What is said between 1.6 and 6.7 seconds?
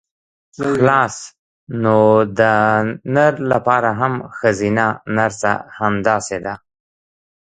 نو د نر لپاره هم ښځينه نرسه همداسې ده.